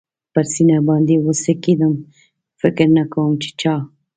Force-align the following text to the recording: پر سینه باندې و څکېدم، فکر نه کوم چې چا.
پر 0.33 0.43
سینه 0.53 0.77
باندې 0.87 1.15
و 1.19 1.27
څکېدم، 1.43 1.93
فکر 2.61 2.87
نه 2.97 3.03
کوم 3.11 3.31
چې 3.41 3.49
چا. 3.61 3.75